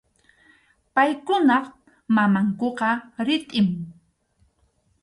[0.93, 1.65] Paykunap
[2.15, 2.89] mamankuqa
[3.27, 3.67] ritʼim.